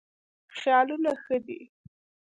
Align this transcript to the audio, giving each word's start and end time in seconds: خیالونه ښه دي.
خیالونه 0.57 1.11
ښه 1.23 1.37
دي. 1.45 1.59